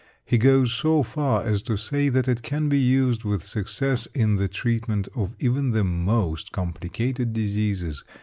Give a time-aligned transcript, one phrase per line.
[0.25, 4.37] He goes so far as to say that it can be used with success in
[4.37, 8.03] the treatment of even the most complicated diseases.